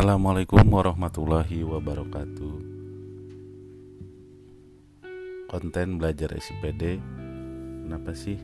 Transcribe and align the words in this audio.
Assalamualaikum 0.00 0.64
warahmatullahi 0.64 1.60
wabarakatuh. 1.60 2.56
Konten 5.44 6.00
belajar 6.00 6.32
SIPD 6.40 6.96
Kenapa 7.84 8.16
sih 8.16 8.40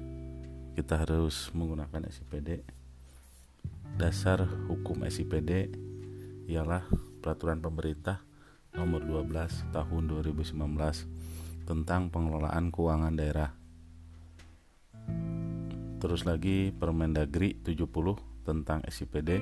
kita 0.77 1.01
harus 1.01 1.49
menggunakan 1.57 2.13
SIPD 2.13 2.61
Dasar 3.97 4.45
hukum 4.69 5.09
SIPD 5.09 5.73
Ialah 6.45 6.85
peraturan 7.25 7.65
pemerintah 7.65 8.21
nomor 8.77 9.01
12 9.09 9.73
tahun 9.73 10.03
2019 10.13 10.61
Tentang 11.65 12.13
pengelolaan 12.13 12.69
keuangan 12.69 13.17
daerah. 13.17 13.57
Terus 16.05 16.29
lagi 16.29 16.69
Permendagri 16.69 17.57
70 17.65 18.45
tentang 18.45 18.85
SIPD 18.85 19.41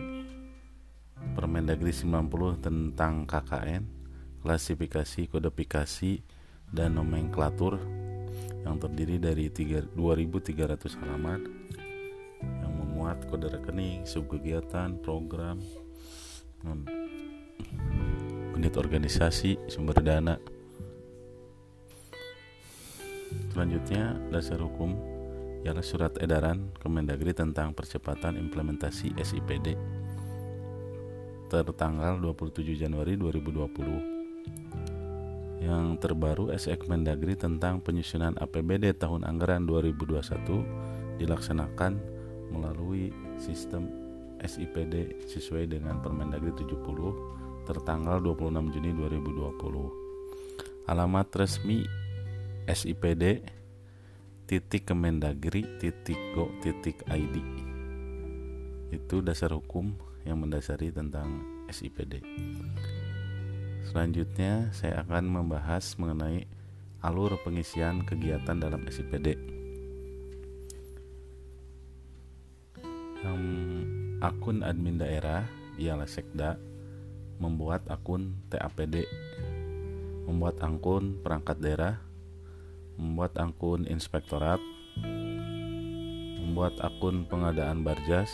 Permendagri 1.35 1.91
90 1.91 2.63
tentang 2.63 3.27
KKN, 3.27 3.83
klasifikasi, 4.41 5.27
kodifikasi, 5.27 6.23
dan 6.71 6.95
nomenklatur 6.95 7.83
yang 8.63 8.79
terdiri 8.79 9.19
dari 9.19 9.51
2300 9.51 11.01
halaman 11.03 11.41
yang 12.41 12.73
memuat 12.73 13.27
kode 13.27 13.51
rekening, 13.51 14.07
subkegiatan, 14.07 14.97
program, 15.03 15.59
unit 18.55 18.75
organisasi, 18.79 19.59
sumber 19.67 19.99
dana. 20.01 20.39
Selanjutnya, 23.51 24.19
dasar 24.31 24.63
hukum 24.63 24.95
ialah 25.65 25.83
surat 25.83 26.15
edaran 26.21 26.71
Kemendagri 26.77 27.33
tentang 27.33 27.73
percepatan 27.73 28.37
implementasi 28.37 29.17
SIPD 29.17 29.75
tertanggal 31.49 32.21
27 32.21 32.77
Januari 32.77 33.17
2020 33.21 34.15
yang 35.65 35.97
terbaru 35.97 36.53
SEK 36.53 36.93
Mendagri 36.93 37.41
tentang 37.41 37.81
penyusunan 37.81 38.37
APBD 38.37 38.93
tahun 39.01 39.25
anggaran 39.25 39.65
2021 39.65 40.61
dilaksanakan 41.21 41.93
melalui 42.53 43.09
sistem 43.41 43.89
SIPD 44.45 45.25
sesuai 45.25 45.73
dengan 45.73 46.05
Permendagri 46.05 46.53
70 46.53 47.65
tertanggal 47.65 48.21
26 48.21 48.77
Juni 48.77 48.93
2020 48.93 50.85
alamat 50.85 51.33
resmi 51.33 51.89
SIPD 52.69 53.41
titik 54.45 54.85
Kemendagri 54.85 55.65
titik 55.81 56.21
go 56.37 56.53
titik 56.61 57.01
ID 57.09 57.41
itu 58.93 59.25
dasar 59.25 59.57
hukum 59.57 59.97
yang 60.25 60.41
mendasari 60.41 60.89
tentang 60.91 61.45
SIPD. 61.69 62.25
Selanjutnya, 63.85 64.73
saya 64.73 65.05
akan 65.05 65.45
membahas 65.45 65.95
mengenai 66.01 66.49
alur 67.05 67.37
pengisian 67.45 68.03
kegiatan 68.09 68.57
dalam 68.57 68.81
SIPD. 68.89 69.37
Um, 73.25 73.85
akun 74.25 74.65
admin 74.65 74.97
daerah 75.01 75.45
ialah 75.77 76.09
Sekda 76.09 76.57
membuat 77.37 77.85
akun 77.93 78.41
TAPD, 78.49 79.05
membuat 80.25 80.61
akun 80.65 81.21
perangkat 81.21 81.61
daerah, 81.61 82.01
membuat 82.97 83.37
akun 83.37 83.85
inspektorat, 83.85 84.63
membuat 86.41 86.79
akun 86.81 87.27
pengadaan 87.29 87.83
barjas, 87.83 88.31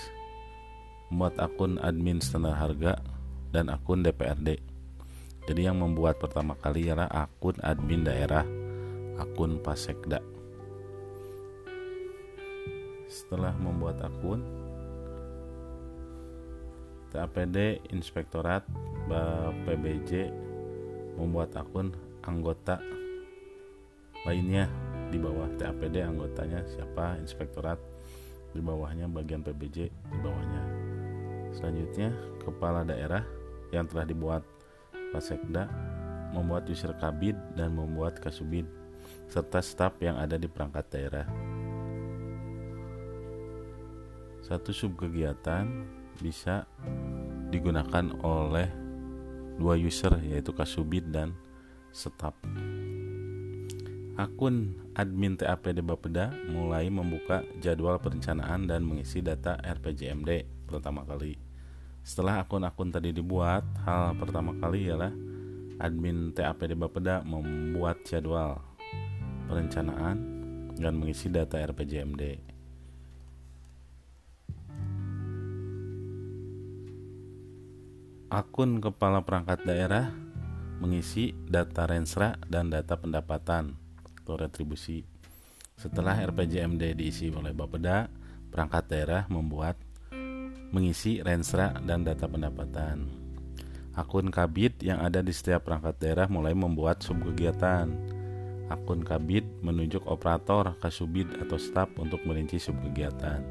membuat 1.11 1.43
akun 1.43 1.77
admin 1.83 2.23
standar 2.23 2.55
harga 2.55 3.03
dan 3.51 3.67
akun 3.67 4.07
DPRD. 4.07 4.63
Jadi 5.51 5.61
yang 5.67 5.83
membuat 5.83 6.23
pertama 6.23 6.55
kali 6.55 6.87
ialah 6.87 7.11
akun 7.11 7.59
admin 7.67 8.07
daerah, 8.07 8.47
akun 9.19 9.59
Pasekda. 9.59 10.23
Setelah 13.11 13.51
membuat 13.59 13.99
akun, 14.07 14.47
TAPD 17.11 17.83
Inspektorat 17.91 18.63
PBJ 19.67 20.31
membuat 21.19 21.59
akun 21.59 21.91
anggota 22.23 22.79
lainnya 24.23 24.71
di 25.11 25.19
bawah 25.19 25.51
TAPD 25.59 26.07
anggotanya 26.07 26.63
siapa 26.71 27.19
inspektorat 27.19 27.83
di 28.55 28.63
bawahnya 28.63 29.11
bagian 29.11 29.43
PBJ 29.43 29.91
di 29.91 30.19
bawahnya 30.23 30.80
Selanjutnya, 31.51 32.15
kepala 32.43 32.87
daerah 32.87 33.27
yang 33.75 33.87
telah 33.87 34.07
dibuat 34.07 34.43
Pasekda 35.11 35.67
membuat 36.31 36.71
user 36.71 36.95
kabid 36.95 37.35
dan 37.59 37.75
membuat 37.75 38.23
kasubid 38.23 38.67
serta 39.27 39.59
staf 39.63 39.99
yang 39.99 40.19
ada 40.19 40.39
di 40.39 40.47
perangkat 40.47 40.87
daerah. 40.91 41.27
Satu 44.43 44.75
subkegiatan 44.75 45.67
bisa 46.19 46.67
digunakan 47.51 48.11
oleh 48.23 48.67
dua 49.59 49.75
user 49.79 50.15
yaitu 50.27 50.51
kasubid 50.55 51.11
dan 51.11 51.35
staf. 51.91 52.35
Akun 54.19 54.77
admin 54.99 55.39
TAPD 55.39 55.81
Bapeda 55.81 56.35
mulai 56.51 56.91
membuka 56.93 57.41
jadwal 57.63 57.97
perencanaan 58.03 58.69
dan 58.69 58.85
mengisi 58.85 59.25
data 59.25 59.57
RPJMD 59.65 60.60
pertama 60.71 61.03
kali. 61.03 61.35
Setelah 62.07 62.47
akun-akun 62.47 62.95
tadi 62.95 63.11
dibuat, 63.11 63.67
hal 63.83 64.15
pertama 64.17 64.55
kali 64.57 64.87
ialah 64.87 65.13
admin 65.83 66.31
TAPD 66.31 66.79
Bapeda 66.79 67.27
membuat 67.27 68.07
jadwal 68.07 68.63
perencanaan 69.51 70.17
dan 70.79 70.95
mengisi 70.97 71.27
data 71.29 71.59
RPJMD. 71.59 72.47
Akun 78.31 78.79
kepala 78.79 79.27
perangkat 79.27 79.67
daerah 79.67 80.15
mengisi 80.79 81.35
data 81.51 81.85
rensra 81.85 82.39
dan 82.47 82.71
data 82.71 82.95
pendapatan 82.95 83.75
atau 84.23 84.39
retribusi. 84.39 85.03
Setelah 85.75 86.15
RPJMD 86.31 86.95
diisi 86.95 87.27
oleh 87.35 87.51
Bapeda, 87.51 88.07
perangkat 88.55 88.87
daerah 88.87 89.27
membuat 89.27 89.75
mengisi 90.71 91.23
rensra 91.23 91.75
dan 91.83 92.07
data 92.07 92.27
pendapatan. 92.31 93.11
Akun 93.95 94.31
Kabit 94.31 94.81
yang 94.87 95.03
ada 95.03 95.19
di 95.21 95.35
setiap 95.35 95.67
perangkat 95.67 95.99
daerah 95.99 96.27
mulai 96.31 96.55
membuat 96.55 97.03
subkegiatan. 97.03 97.91
Akun 98.71 99.03
Kabit 99.03 99.43
menunjuk 99.67 100.07
operator, 100.07 100.79
kasubid 100.79 101.27
atau 101.43 101.59
staf 101.59 101.91
untuk 101.99 102.23
merinci 102.23 102.63
subkegiatan. 102.63 103.43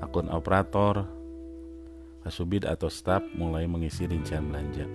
Akun 0.00 0.32
operator, 0.32 1.04
kasubid 2.24 2.64
atau 2.64 2.88
staf 2.88 3.20
mulai 3.36 3.68
mengisi 3.68 4.08
rincian 4.08 4.48
belanja. 4.48 4.88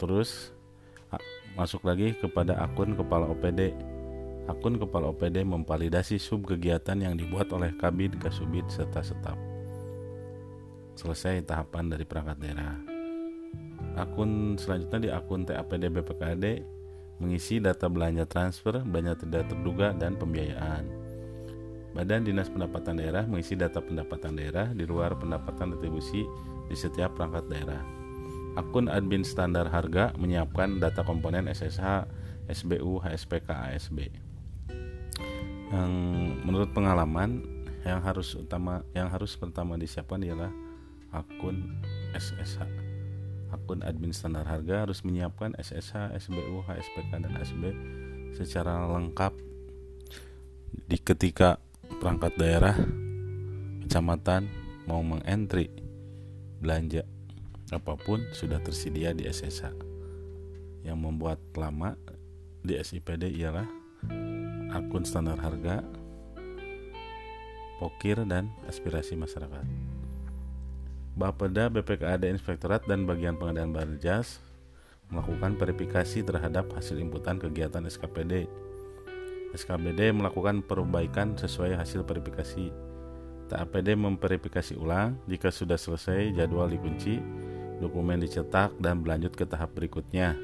Terus 0.00 0.54
masuk 1.52 1.84
lagi 1.84 2.16
kepada 2.16 2.56
akun 2.56 2.96
kepala 2.96 3.28
OPD 3.28 3.74
akun 4.50 4.82
kepala 4.82 5.14
OPD 5.14 5.46
memvalidasi 5.46 6.18
sub 6.18 6.42
kegiatan 6.42 6.98
yang 6.98 7.14
dibuat 7.14 7.54
oleh 7.54 7.70
Kabid, 7.78 8.18
Kasubid, 8.18 8.66
serta 8.66 8.98
staf. 8.98 9.38
Selesai 10.98 11.46
tahapan 11.46 11.94
dari 11.94 12.02
perangkat 12.02 12.36
daerah. 12.42 12.74
Akun 13.94 14.58
selanjutnya 14.58 14.98
di 14.98 15.10
akun 15.14 15.46
TAPD 15.46 15.88
BPKD 15.88 16.44
mengisi 17.22 17.62
data 17.62 17.86
belanja 17.86 18.26
transfer, 18.26 18.82
belanja 18.82 19.22
tidak 19.24 19.48
terduga, 19.48 19.94
dan 19.94 20.18
pembiayaan. 20.18 20.84
Badan 21.90 22.22
Dinas 22.22 22.46
Pendapatan 22.46 23.02
Daerah 23.02 23.26
mengisi 23.26 23.58
data 23.58 23.82
pendapatan 23.82 24.38
daerah 24.38 24.70
di 24.70 24.86
luar 24.86 25.18
pendapatan 25.18 25.74
retribusi 25.74 26.22
di 26.70 26.76
setiap 26.78 27.18
perangkat 27.18 27.50
daerah. 27.50 27.82
Akun 28.54 28.86
admin 28.86 29.26
standar 29.26 29.66
harga 29.66 30.14
menyiapkan 30.14 30.78
data 30.78 31.02
komponen 31.02 31.50
SSH, 31.50 32.06
SBU, 32.46 33.02
HSPK, 33.02 33.74
ASB 33.74 34.29
yang 35.70 35.92
menurut 36.42 36.74
pengalaman 36.74 37.46
yang 37.86 38.02
harus 38.02 38.36
utama 38.36 38.84
yang 38.92 39.08
harus 39.08 39.38
pertama 39.38 39.78
disiapkan 39.78 40.20
ialah 40.20 40.52
akun 41.14 41.80
SSH 42.12 42.90
akun 43.50 43.82
admin 43.82 44.14
standar 44.14 44.46
harga 44.46 44.86
harus 44.86 45.02
menyiapkan 45.02 45.54
SSH, 45.58 46.14
SBU, 46.26 46.62
HSPK 46.64 47.10
dan 47.18 47.34
ASB 47.38 47.62
secara 48.34 48.86
lengkap. 48.86 49.34
Di 50.86 50.98
ketika 51.02 51.58
perangkat 51.98 52.38
daerah 52.38 52.74
kecamatan 53.86 54.46
mau 54.86 55.02
mengentry 55.02 55.70
belanja 56.62 57.02
apa 57.70 57.94
pun 57.98 58.22
sudah 58.34 58.58
tersedia 58.62 59.14
di 59.14 59.26
SSH 59.26 59.70
yang 60.86 60.98
membuat 60.98 61.38
lama 61.54 61.94
di 62.62 62.74
SIPD 62.78 63.30
ialah 63.34 63.66
akun 64.70 65.02
standar 65.02 65.38
harga, 65.38 65.82
pokir, 67.82 68.22
dan 68.28 68.52
aspirasi 68.70 69.16
masyarakat. 69.18 69.66
Bapeda, 71.18 71.66
BPKAD 71.68 72.30
Inspektorat 72.30 72.86
dan 72.86 73.04
Bagian 73.04 73.34
Pengadaan 73.36 73.74
Barjas 73.74 74.38
melakukan 75.10 75.58
verifikasi 75.58 76.22
terhadap 76.22 76.70
hasil 76.72 76.96
inputan 77.02 77.36
kegiatan 77.36 77.82
SKPD. 77.82 78.46
SKPD 79.50 80.14
melakukan 80.14 80.62
perbaikan 80.62 81.34
sesuai 81.34 81.74
hasil 81.74 82.06
verifikasi. 82.06 82.70
TAPD 83.50 83.98
memverifikasi 83.98 84.78
ulang 84.78 85.18
jika 85.26 85.50
sudah 85.50 85.74
selesai 85.74 86.30
jadwal 86.38 86.70
dikunci, 86.70 87.18
dokumen 87.82 88.22
dicetak 88.22 88.78
dan 88.78 89.02
berlanjut 89.02 89.34
ke 89.34 89.42
tahap 89.42 89.74
berikutnya. 89.74 90.38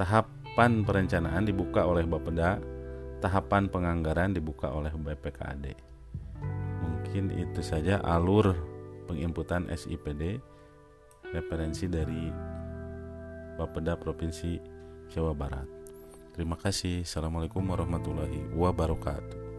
Tahapan 0.00 0.80
perencanaan 0.88 1.44
dibuka 1.44 1.84
oleh 1.84 2.08
Bapeda, 2.08 2.56
tahapan 3.20 3.68
penganggaran 3.68 4.32
dibuka 4.32 4.72
oleh 4.72 4.90
BPKAD. 4.90 5.76
Mungkin 6.80 7.30
itu 7.36 7.60
saja 7.60 8.00
alur 8.00 8.56
penginputan 9.04 9.68
SIPD 9.68 10.40
referensi 11.30 11.86
dari 11.86 12.32
Bapeda 13.60 14.00
Provinsi 14.00 14.56
Jawa 15.12 15.36
Barat. 15.36 15.68
Terima 16.32 16.56
kasih. 16.56 17.04
Assalamualaikum 17.04 17.60
warahmatullahi 17.60 18.56
wabarakatuh. 18.56 19.49